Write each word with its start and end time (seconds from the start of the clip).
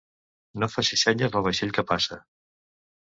No 0.61 0.69
facis 0.75 1.03
senyes 1.09 1.37
al 1.39 1.45
vaixell 1.47 1.73
que 1.79 1.83
passa. 1.91 2.17